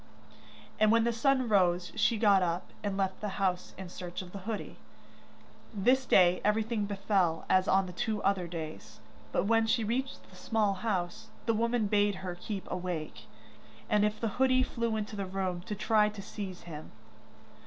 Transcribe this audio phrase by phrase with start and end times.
[0.79, 4.31] And when the sun rose she got up, and left the house, in search of
[4.31, 4.77] the hoodie.
[5.75, 8.99] This day everything befell as on the two other days,
[9.31, 13.25] but when she reached the small house, the woman bade her keep awake,
[13.91, 16.91] and if the hoodie flew into the room, to try to seize him.